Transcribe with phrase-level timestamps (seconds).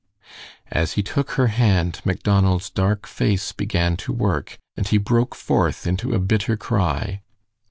[0.71, 5.85] As he took her hand, Macdonald's dark face began to work, and he broke forth
[5.85, 7.21] into a bitter cry.